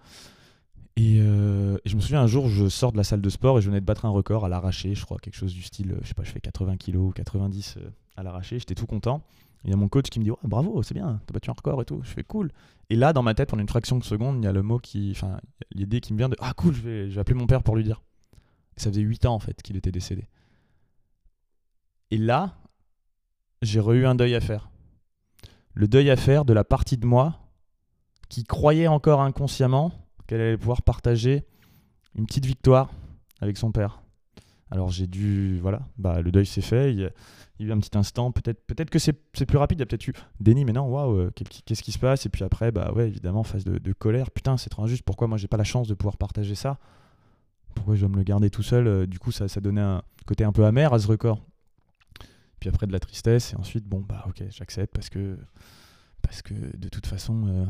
Euh, 0.99 1.77
et, 1.83 1.89
je 1.89 1.95
me 1.95 2.01
souviens 2.01 2.21
un 2.21 2.27
jour, 2.27 2.47
je 2.47 2.67
sors 2.67 2.91
de 2.91 2.97
la 2.97 3.03
salle 3.03 3.21
de 3.21 3.29
sport 3.29 3.57
et 3.57 3.61
je 3.61 3.67
venais 3.67 3.81
de 3.81 3.85
battre 3.85 4.05
un 4.05 4.09
record 4.09 4.45
à 4.45 4.49
l'arraché, 4.49 4.95
je 4.95 5.05
crois, 5.05 5.17
quelque 5.19 5.35
chose 5.35 5.53
du 5.53 5.61
style, 5.61 5.95
je 6.01 6.07
sais 6.07 6.13
pas, 6.13 6.23
je 6.23 6.31
fais 6.31 6.39
80 6.39 6.77
kg, 6.77 7.13
90 7.13 7.77
à 8.15 8.23
l'arraché, 8.23 8.59
j'étais 8.59 8.75
tout 8.75 8.85
content. 8.85 9.21
Il 9.65 9.71
y 9.71 9.73
a 9.73 9.77
mon 9.77 9.87
coach 9.87 10.09
qui 10.09 10.19
me 10.19 10.23
dit 10.23 10.31
bravo, 10.43 10.83
c'est 10.83 10.93
bien, 10.93 11.19
t'as 11.25 11.33
battu 11.33 11.49
un 11.49 11.53
record 11.53 11.81
et 11.81 11.85
tout. 11.85 11.99
Je 12.03 12.09
fais 12.09 12.23
cool. 12.23 12.51
Et 12.91 12.95
là, 12.95 13.13
dans 13.13 13.23
ma 13.23 13.33
tête, 13.33 13.49
pendant 13.49 13.61
une 13.61 13.67
fraction 13.67 13.97
de 13.97 14.03
seconde, 14.03 14.37
il 14.37 14.45
y 14.45 14.47
a 14.47 14.51
le 14.51 14.61
mot 14.61 14.77
qui. 14.77 15.11
Enfin, 15.11 15.39
l'idée 15.71 16.01
qui 16.01 16.13
me 16.13 16.19
vient 16.19 16.29
de 16.29 16.35
Ah 16.39 16.53
cool, 16.53 16.75
je 16.75 16.81
vais, 16.81 17.17
appeler 17.17 17.35
mon 17.35 17.47
père 17.47 17.63
pour 17.63 17.75
lui 17.75 17.83
dire. 17.83 18.03
ça 18.77 18.91
faisait 18.91 19.01
8 19.01 19.25
ans 19.25 19.33
en 19.33 19.39
fait 19.39 19.61
qu'il 19.63 19.75
était 19.75 19.91
décédé. 19.91 20.27
Et 22.11 22.17
là, 22.17 22.59
j'ai 23.63 23.79
eu 23.79 24.05
un 24.05 24.13
deuil 24.13 24.35
à 24.35 24.39
faire. 24.39 24.69
Le 25.73 25.87
deuil 25.87 26.11
à 26.11 26.15
faire 26.15 26.45
de 26.45 26.53
la 26.53 26.63
partie 26.63 26.97
de 26.97 27.05
moi 27.07 27.39
qui 28.29 28.43
croyait 28.43 28.87
encore 28.87 29.21
inconsciemment 29.21 29.91
qu'elle 30.27 30.41
allait 30.41 30.57
pouvoir 30.57 30.83
partager 30.83 31.43
une 32.13 32.27
petite 32.27 32.45
victoire 32.45 32.91
avec 33.41 33.57
son 33.57 33.71
père. 33.71 34.04
Alors 34.71 34.89
j'ai 34.89 35.05
dû, 35.05 35.59
voilà, 35.61 35.81
bah, 35.97 36.21
le 36.21 36.31
deuil 36.31 36.45
s'est 36.45 36.61
fait, 36.61 36.91
il 36.91 36.99
y, 36.99 37.05
a, 37.05 37.11
eu 37.59 37.71
un 37.71 37.79
petit 37.79 37.95
instant, 37.97 38.31
peut-être 38.31 38.65
peut 38.65 38.83
que 38.85 38.97
c'est 38.97 39.13
plus 39.13 39.57
rapide, 39.57 39.77
il 39.77 39.81
y 39.81 39.83
a 39.83 39.85
peut-être 39.85 40.07
eu 40.07 40.13
déni, 40.39 40.65
mais 40.65 40.73
non, 40.73 40.87
waouh, 40.87 41.17
euh, 41.17 41.31
qu'est-ce 41.65 41.83
qui 41.83 41.91
se 41.91 41.99
passe? 41.99 42.25
Et 42.25 42.29
puis 42.29 42.43
après, 42.43 42.71
bah 42.71 42.91
ouais, 42.93 43.07
évidemment, 43.07 43.43
phase 43.43 43.63
de, 43.63 43.93
colère, 43.93 44.31
putain, 44.31 44.57
c'est 44.57 44.69
trop 44.69 44.83
injuste, 44.83 45.03
pourquoi 45.03 45.27
moi 45.27 45.37
j'ai 45.37 45.47
pas 45.47 45.57
la 45.57 45.63
chance 45.63 45.87
de 45.87 45.93
pouvoir 45.93 46.17
partager 46.17 46.55
ça? 46.55 46.79
Pourquoi 47.75 47.95
je 47.95 47.99
dois 48.01 48.09
me 48.09 48.15
le 48.15 48.23
garder 48.23 48.49
tout 48.49 48.63
seul? 48.63 48.87
Euh, 48.87 49.05
Du 49.05 49.19
coup, 49.19 49.31
ça, 49.31 49.47
ça 49.47 49.61
donnait 49.61 49.81
un 49.81 50.01
côté 50.25 50.43
un 50.43 50.51
peu 50.51 50.65
amer 50.65 50.93
à 50.93 50.99
ce 50.99 51.07
record. 51.07 51.41
Puis 52.59 52.69
après 52.69 52.87
de 52.87 52.91
la 52.91 52.99
tristesse, 52.99 53.53
et 53.53 53.57
ensuite, 53.57 53.85
bon, 53.85 54.01
bah 54.01 54.25
ok, 54.27 54.43
j'accepte 54.49 54.95
parce 54.95 55.09
que, 55.09 55.37
parce 56.23 56.41
que 56.41 56.53
de 56.75 56.89
toute 56.89 57.05
façon, 57.05 57.47
euh, 57.47 57.65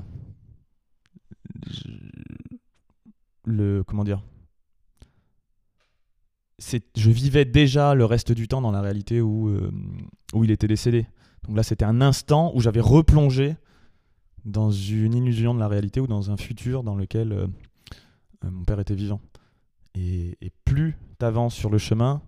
le, 3.43 3.83
comment 3.83 4.05
dire 4.05 4.21
je 6.59 7.11
vivais 7.11 7.45
déjà 7.45 7.95
le 7.95 8.05
reste 8.05 8.31
du 8.31 8.47
temps 8.47 8.61
dans 8.61 8.71
la 8.71 8.81
réalité 8.81 9.21
où, 9.21 9.49
euh, 9.49 9.71
où 10.33 10.43
il 10.43 10.51
était 10.51 10.67
décédé. 10.67 11.07
Donc 11.47 11.57
là, 11.57 11.63
c'était 11.63 11.85
un 11.85 12.01
instant 12.01 12.51
où 12.55 12.61
j'avais 12.61 12.81
replongé 12.81 13.55
dans 14.45 14.71
une 14.71 15.13
illusion 15.13 15.53
de 15.53 15.59
la 15.59 15.67
réalité 15.67 15.99
ou 15.99 16.07
dans 16.07 16.31
un 16.31 16.37
futur 16.37 16.83
dans 16.83 16.95
lequel 16.95 17.31
euh, 17.31 17.47
euh, 18.45 18.51
mon 18.51 18.63
père 18.63 18.79
était 18.79 18.95
vivant. 18.95 19.21
Et, 19.95 20.37
et 20.41 20.51
plus 20.63 20.97
tu 21.19 21.25
avances 21.25 21.55
sur 21.55 21.69
le 21.69 21.77
chemin, 21.77 22.21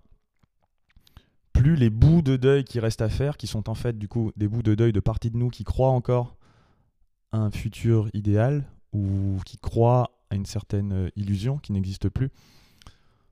plus 1.52 1.76
les 1.76 1.90
bouts 1.90 2.22
de 2.22 2.36
deuil 2.36 2.64
qui 2.64 2.80
restent 2.80 3.02
à 3.02 3.08
faire, 3.08 3.36
qui 3.36 3.46
sont 3.46 3.68
en 3.68 3.74
fait 3.74 3.98
du 3.98 4.08
coup 4.08 4.32
des 4.36 4.48
bouts 4.48 4.62
de 4.62 4.74
deuil 4.74 4.92
de 4.92 5.00
partie 5.00 5.30
de 5.30 5.36
nous 5.36 5.48
qui 5.48 5.64
croient 5.64 5.90
encore 5.90 6.36
à 7.32 7.38
un 7.38 7.50
futur 7.50 8.08
idéal 8.14 8.64
ou 8.92 9.38
qui 9.44 9.58
croient 9.58 10.10
à 10.30 10.34
une 10.34 10.46
certaine 10.46 11.10
illusion 11.16 11.58
qui 11.58 11.72
n'existe 11.72 12.08
plus, 12.08 12.30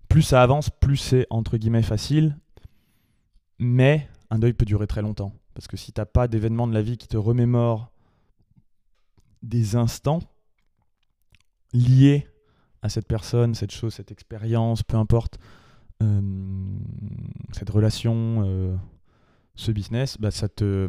plus 0.09 0.23
ça 0.23 0.43
avance, 0.43 0.71
plus 0.71 0.97
c'est 0.97 1.27
entre 1.31 1.57
guillemets 1.57 1.83
facile, 1.83 2.39
mais 3.59 4.09
un 4.31 4.39
deuil 4.39 4.53
peut 4.53 4.65
durer 4.65 4.87
très 4.87 5.03
longtemps. 5.03 5.33
Parce 5.55 5.69
que 5.69 5.77
si 5.77 5.93
t'as 5.93 6.05
pas 6.05 6.29
d'événement 6.29 6.67
de 6.67 6.75
la 6.75 6.83
vie 6.83 6.99
qui 6.99 7.09
te 7.09 7.17
remémore 7.17 7.91
des 9.43 9.77
instants 9.77 10.21
liés 11.73 12.27
à 12.83 12.89
cette 12.89 13.07
personne, 13.09 13.55
cette 13.55 13.73
chose, 13.73 13.95
cette 13.95 14.11
expérience, 14.11 14.83
peu 14.83 14.97
importe, 14.97 15.39
euh, 16.03 16.21
cette 17.53 17.71
relation, 17.71 18.43
euh, 18.45 18.77
ce 19.55 19.73
business, 19.73 20.19
bah 20.21 20.31
ça 20.31 20.49
te. 20.49 20.89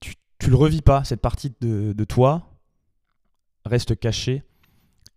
Tu, 0.00 0.14
tu 0.38 0.50
le 0.50 0.56
revis 0.56 0.80
pas, 0.80 1.04
cette 1.04 1.20
partie 1.20 1.54
de, 1.60 1.92
de 1.92 2.04
toi 2.04 2.46
reste 3.66 3.98
cachée 3.98 4.42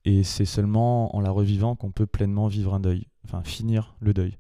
et 0.05 0.23
c'est 0.23 0.45
seulement 0.45 1.15
en 1.15 1.21
la 1.21 1.31
revivant 1.31 1.75
qu'on 1.75 1.91
peut 1.91 2.05
pleinement 2.05 2.47
vivre 2.47 2.73
un 2.73 2.79
deuil, 2.79 3.07
enfin 3.25 3.43
finir 3.43 3.95
le 3.99 4.13
deuil. 4.13 4.37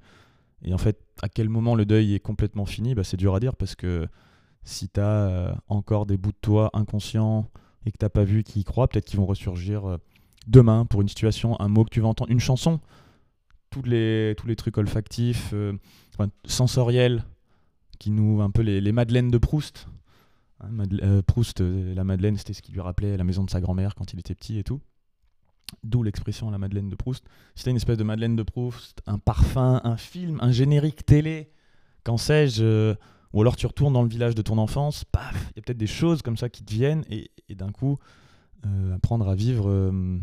Et 0.63 0.73
en 0.73 0.77
fait, 0.77 0.99
à 1.21 1.29
quel 1.29 1.49
moment 1.49 1.75
le 1.75 1.85
deuil 1.85 2.13
est 2.13 2.19
complètement 2.19 2.65
fini 2.65 2.95
bah, 2.95 3.03
C'est 3.03 3.17
dur 3.17 3.35
à 3.35 3.39
dire 3.39 3.55
parce 3.55 3.75
que 3.75 4.07
si 4.63 4.89
tu 4.89 4.99
as 4.99 5.27
euh, 5.27 5.53
encore 5.67 6.05
des 6.05 6.17
bouts 6.17 6.31
de 6.31 6.37
toi 6.41 6.69
inconscients 6.73 7.49
et 7.85 7.91
que 7.91 7.97
tu 7.97 8.09
pas 8.09 8.23
vu 8.23 8.43
qui 8.43 8.61
y 8.61 8.63
croient, 8.63 8.87
peut-être 8.87 9.05
qu'ils 9.05 9.19
vont 9.19 9.25
ressurgir 9.25 9.85
euh, 9.85 9.97
demain 10.47 10.85
pour 10.85 11.01
une 11.01 11.09
situation, 11.09 11.59
un 11.59 11.67
mot 11.67 11.83
que 11.83 11.89
tu 11.89 11.99
vas 11.99 12.07
entendre, 12.07 12.31
une 12.31 12.39
chanson. 12.39 12.79
Tous 13.69 13.83
les, 13.83 14.35
tous 14.37 14.47
les 14.47 14.55
trucs 14.55 14.77
olfactifs, 14.77 15.49
euh, 15.53 15.73
sensoriels, 16.45 17.25
qui 17.99 18.11
nous. 18.11 18.41
un 18.41 18.51
peu 18.51 18.61
les, 18.61 18.81
les 18.81 18.91
Madeleines 18.91 19.31
de 19.31 19.37
Proust. 19.37 19.87
Hein, 20.59 21.21
Proust, 21.25 21.61
la 21.61 22.03
Madeleine, 22.03 22.37
c'était 22.37 22.53
ce 22.53 22.61
qui 22.61 22.71
lui 22.71 22.81
rappelait 22.81 23.17
la 23.17 23.23
maison 23.23 23.43
de 23.43 23.49
sa 23.49 23.59
grand-mère 23.61 23.95
quand 23.95 24.13
il 24.13 24.19
était 24.19 24.35
petit 24.35 24.59
et 24.59 24.63
tout. 24.63 24.79
D'où 25.83 26.03
l'expression 26.03 26.49
la 26.49 26.57
Madeleine 26.57 26.89
de 26.89 26.95
Proust. 26.95 27.25
C'était 27.55 27.71
une 27.71 27.77
espèce 27.77 27.97
de 27.97 28.03
Madeleine 28.03 28.35
de 28.35 28.43
Proust, 28.43 29.01
un 29.05 29.17
parfum, 29.17 29.81
un 29.83 29.97
film, 29.97 30.39
un 30.41 30.51
générique 30.51 31.05
télé, 31.05 31.51
qu'en 32.03 32.17
sais-je, 32.17 32.63
euh, 32.63 32.95
ou 33.33 33.41
alors 33.41 33.55
tu 33.55 33.65
retournes 33.65 33.93
dans 33.93 34.03
le 34.03 34.09
village 34.09 34.35
de 34.35 34.41
ton 34.41 34.57
enfance, 34.57 35.03
paf, 35.05 35.51
il 35.51 35.57
y 35.57 35.59
a 35.59 35.61
peut-être 35.63 35.77
des 35.77 35.87
choses 35.87 36.21
comme 36.21 36.37
ça 36.37 36.49
qui 36.49 36.63
te 36.63 36.71
viennent, 36.71 37.03
et, 37.09 37.29
d'un 37.55 37.71
coup, 37.71 37.97
euh, 38.65 38.95
apprendre 38.95 39.27
à 39.27 39.35
vivre 39.35 39.69
euh, 39.69 40.19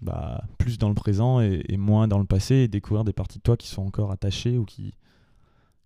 bah, 0.00 0.42
plus 0.58 0.78
dans 0.78 0.88
le 0.88 0.94
présent 0.94 1.40
et, 1.40 1.76
moins 1.76 2.08
dans 2.08 2.18
le 2.18 2.24
passé, 2.24 2.54
et 2.56 2.68
découvrir 2.68 3.04
des 3.04 3.12
parties 3.12 3.38
de 3.38 3.42
toi 3.42 3.56
qui 3.56 3.68
sont 3.68 3.82
encore 3.82 4.12
attachées 4.12 4.58
ou 4.58 4.64
qui, 4.64 4.94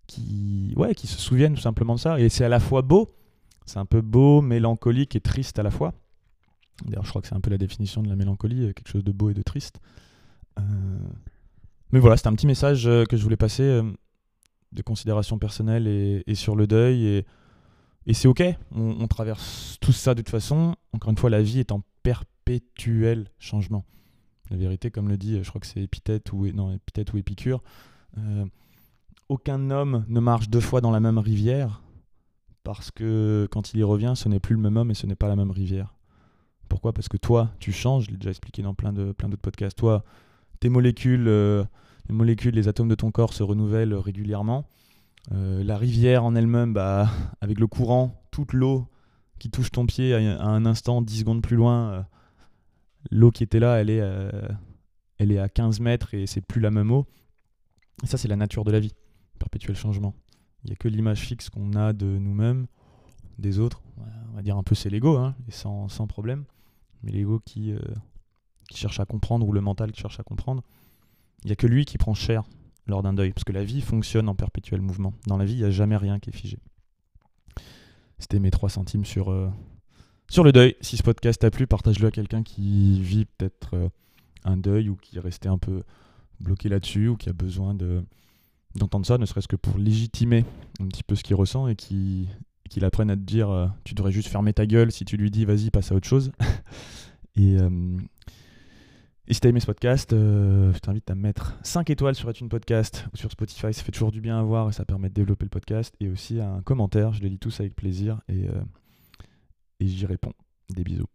qui, 0.06 0.72
ouais, 0.76 0.94
qui 0.94 1.06
se 1.06 1.18
souviennent 1.18 1.54
tout 1.54 1.60
simplement 1.60 1.94
de 1.94 2.00
ça. 2.00 2.20
Et 2.20 2.28
c'est 2.28 2.44
à 2.44 2.48
la 2.48 2.60
fois 2.60 2.82
beau, 2.82 3.14
c'est 3.66 3.78
un 3.78 3.86
peu 3.86 4.00
beau, 4.00 4.40
mélancolique 4.40 5.16
et 5.16 5.20
triste 5.20 5.58
à 5.58 5.62
la 5.62 5.70
fois. 5.70 5.92
D'ailleurs, 6.84 7.04
je 7.04 7.10
crois 7.10 7.22
que 7.22 7.28
c'est 7.28 7.34
un 7.34 7.40
peu 7.40 7.50
la 7.50 7.58
définition 7.58 8.02
de 8.02 8.08
la 8.08 8.16
mélancolie, 8.16 8.64
euh, 8.64 8.72
quelque 8.72 8.88
chose 8.88 9.04
de 9.04 9.12
beau 9.12 9.30
et 9.30 9.34
de 9.34 9.42
triste. 9.42 9.80
Euh, 10.58 10.62
mais 11.90 11.98
voilà, 11.98 12.16
c'était 12.16 12.28
un 12.28 12.34
petit 12.34 12.46
message 12.46 12.86
euh, 12.86 13.04
que 13.04 13.16
je 13.16 13.22
voulais 13.22 13.36
passer 13.36 13.82
de 14.72 14.82
considération 14.82 15.38
personnelle 15.38 15.86
et, 15.86 16.34
sur 16.34 16.54
le 16.54 16.66
deuil. 16.66 17.24
Et, 18.06 18.14
c'est 18.14 18.28
ok, 18.28 18.42
on, 18.74 19.06
traverse 19.06 19.76
tout 19.80 19.92
ça 19.92 20.14
de 20.14 20.22
toute 20.22 20.30
façon. 20.30 20.74
Encore 20.92 21.10
une 21.10 21.18
fois, 21.18 21.30
la 21.30 21.42
vie 21.42 21.60
est 21.60 21.72
en 21.72 21.82
perpétuel 22.02 23.30
changement. 23.38 23.84
La 24.50 24.56
vérité, 24.56 24.90
comme 24.90 25.08
le 25.08 25.18
dit, 25.18 25.42
je 25.42 25.48
crois 25.48 25.60
que 25.60 25.66
c'est 25.66 25.80
Épithète 25.80 26.32
ou, 26.32 26.46
non, 26.52 26.78
ou 27.12 27.16
Épicure, 27.18 27.62
aucun 29.28 29.70
homme 29.70 30.04
ne 30.08 30.20
marche 30.20 30.48
deux 30.48 30.60
fois 30.60 30.80
dans 30.80 30.90
la 30.90 31.00
même 31.00 31.18
rivière 31.18 31.82
parce 32.64 32.90
que 32.90 33.46
quand 33.50 33.72
il 33.72 33.80
y 33.80 33.82
revient, 33.82 34.14
ce 34.14 34.28
n'est 34.28 34.40
plus 34.40 34.54
le 34.54 34.60
même 34.60 34.76
homme 34.76 34.90
et 34.90 34.94
ce 34.94 35.06
n'est 35.06 35.16
pas 35.16 35.28
la 35.28 35.36
même 35.36 35.50
rivière. 35.50 35.97
Pourquoi? 36.68 36.92
Parce 36.92 37.08
que 37.08 37.16
toi, 37.16 37.50
tu 37.58 37.72
changes, 37.72 38.06
je 38.06 38.10
l'ai 38.10 38.16
déjà 38.16 38.30
expliqué 38.30 38.62
dans 38.62 38.74
plein 38.74 38.92
d'autres 38.92 39.12
plein 39.12 39.30
podcasts, 39.30 39.78
toi, 39.78 40.04
tes 40.60 40.68
molécules, 40.68 41.28
euh, 41.28 41.64
les 42.08 42.14
molécules, 42.14 42.54
les 42.54 42.68
atomes 42.68 42.88
de 42.88 42.94
ton 42.94 43.10
corps 43.10 43.32
se 43.32 43.42
renouvellent 43.42 43.94
régulièrement. 43.94 44.66
Euh, 45.32 45.62
la 45.62 45.76
rivière 45.76 46.24
en 46.24 46.34
elle-même, 46.34 46.72
bah, 46.72 47.10
avec 47.40 47.58
le 47.58 47.66
courant, 47.66 48.22
toute 48.30 48.52
l'eau 48.52 48.86
qui 49.38 49.50
touche 49.50 49.70
ton 49.70 49.86
pied 49.86 50.14
à, 50.14 50.44
un 50.44 50.66
instant, 50.66 51.00
10 51.00 51.20
secondes 51.20 51.42
plus 51.42 51.56
loin, 51.56 51.90
euh, 51.90 52.02
l'eau 53.10 53.30
qui 53.30 53.44
était 53.44 53.60
là, 53.60 53.76
elle 53.76 53.90
est, 53.90 55.38
à 55.38 55.48
15 55.48 55.80
mètres 55.80 56.14
et 56.14 56.26
c'est 56.26 56.40
plus 56.40 56.60
la 56.60 56.70
même 56.70 56.90
eau. 56.90 57.06
Et 58.02 58.06
ça, 58.06 58.18
c'est 58.18 58.28
la 58.28 58.36
nature 58.36 58.64
de 58.64 58.72
la 58.72 58.80
vie, 58.80 58.94
perpétuel 59.38 59.76
changement. 59.76 60.14
Il 60.64 60.68
n'y 60.68 60.72
a 60.72 60.76
que 60.76 60.88
l'image 60.88 61.20
fixe 61.20 61.50
qu'on 61.50 61.74
a 61.74 61.92
de 61.92 62.06
nous-mêmes, 62.06 62.66
des 63.38 63.60
autres. 63.60 63.82
On 64.32 64.34
va 64.34 64.42
dire 64.42 64.56
un 64.56 64.62
peu 64.64 64.74
c'est 64.74 64.90
l'ego, 64.90 65.16
hein, 65.16 65.36
sans, 65.50 65.88
sans 65.88 66.08
problème 66.08 66.44
mais 67.02 67.12
l'ego 67.12 67.40
qui, 67.44 67.72
euh, 67.72 67.78
qui 68.68 68.78
cherche 68.78 69.00
à 69.00 69.06
comprendre 69.06 69.46
ou 69.46 69.52
le 69.52 69.60
mental 69.60 69.92
qui 69.92 70.00
cherche 70.00 70.20
à 70.20 70.22
comprendre, 70.22 70.62
il 71.44 71.46
n'y 71.46 71.52
a 71.52 71.56
que 71.56 71.66
lui 71.66 71.84
qui 71.84 71.98
prend 71.98 72.14
cher 72.14 72.44
lors 72.86 73.02
d'un 73.02 73.12
deuil, 73.12 73.32
parce 73.32 73.44
que 73.44 73.52
la 73.52 73.64
vie 73.64 73.80
fonctionne 73.80 74.28
en 74.28 74.34
perpétuel 74.34 74.80
mouvement. 74.80 75.12
Dans 75.26 75.36
la 75.36 75.44
vie, 75.44 75.54
il 75.54 75.58
n'y 75.58 75.64
a 75.64 75.70
jamais 75.70 75.96
rien 75.96 76.18
qui 76.18 76.30
est 76.30 76.36
figé. 76.36 76.58
C'était 78.18 78.38
mes 78.38 78.50
3 78.50 78.70
centimes 78.70 79.04
sur, 79.04 79.30
euh, 79.30 79.50
sur 80.28 80.42
le 80.42 80.52
deuil. 80.52 80.74
Si 80.80 80.96
ce 80.96 81.02
podcast 81.02 81.40
t'a 81.40 81.50
plu, 81.50 81.66
partage-le 81.66 82.08
à 82.08 82.10
quelqu'un 82.10 82.42
qui 82.42 83.00
vit 83.00 83.26
peut-être 83.26 83.74
euh, 83.74 83.88
un 84.44 84.56
deuil 84.56 84.88
ou 84.88 84.96
qui 84.96 85.18
est 85.18 85.20
resté 85.20 85.48
un 85.48 85.58
peu 85.58 85.82
bloqué 86.40 86.68
là-dessus 86.68 87.08
ou 87.08 87.16
qui 87.16 87.28
a 87.28 87.32
besoin 87.32 87.74
de 87.74 88.04
d'entendre 88.74 89.06
ça, 89.06 89.18
ne 89.18 89.26
serait-ce 89.26 89.48
que 89.48 89.56
pour 89.56 89.76
légitimer 89.78 90.44
un 90.78 90.86
petit 90.86 91.02
peu 91.02 91.16
ce 91.16 91.24
qu'il 91.24 91.34
ressent 91.34 91.66
et 91.68 91.74
qui 91.74 92.28
qu'il 92.68 92.84
apprenne 92.84 93.10
à 93.10 93.16
te 93.16 93.20
dire 93.20 93.50
euh, 93.50 93.66
tu 93.84 93.94
devrais 93.94 94.12
juste 94.12 94.28
fermer 94.28 94.52
ta 94.52 94.66
gueule 94.66 94.92
si 94.92 95.04
tu 95.04 95.16
lui 95.16 95.30
dis 95.30 95.44
vas-y 95.44 95.70
passe 95.70 95.92
à 95.92 95.94
autre 95.94 96.06
chose. 96.06 96.32
et, 97.36 97.56
euh, 97.58 97.98
et 99.26 99.34
si 99.34 99.40
t'as 99.40 99.48
aimé 99.48 99.60
ce 99.60 99.66
podcast, 99.66 100.12
euh, 100.12 100.72
je 100.72 100.78
t'invite 100.78 101.10
à 101.10 101.14
mettre 101.14 101.58
5 101.62 101.90
étoiles 101.90 102.14
sur 102.14 102.30
iTunes 102.30 102.48
Podcast 102.48 103.06
ou 103.12 103.16
sur 103.16 103.30
Spotify, 103.30 103.72
ça 103.74 103.82
fait 103.82 103.92
toujours 103.92 104.12
du 104.12 104.20
bien 104.20 104.38
à 104.38 104.42
voir 104.42 104.68
et 104.68 104.72
ça 104.72 104.84
permet 104.84 105.08
de 105.08 105.14
développer 105.14 105.44
le 105.44 105.50
podcast. 105.50 105.94
Et 106.00 106.08
aussi 106.08 106.40
un 106.40 106.62
commentaire, 106.62 107.12
je 107.12 107.22
les 107.22 107.28
lis 107.28 107.38
tous 107.38 107.60
avec 107.60 107.74
plaisir 107.74 108.20
et, 108.28 108.46
et 109.80 109.86
j'y 109.86 110.06
réponds. 110.06 110.32
Des 110.70 110.84
bisous. 110.84 111.06